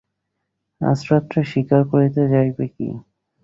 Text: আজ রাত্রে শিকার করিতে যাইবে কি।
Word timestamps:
আজ 0.81 0.99
রাত্রে 1.09 1.41
শিকার 1.51 1.81
করিতে 1.91 2.21
যাইবে 2.31 2.65
কি। 2.67 2.87